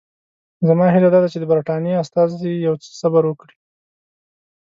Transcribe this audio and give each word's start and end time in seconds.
زما 0.67 0.85
هیله 0.93 1.09
دا 1.13 1.19
ده 1.23 1.27
چې 1.33 1.37
د 1.39 1.43
برټانیې 1.51 1.99
استازي 2.03 2.51
یو 2.65 2.75
څه 2.83 2.89
صبر 3.01 3.23
وکړي. 3.27 3.55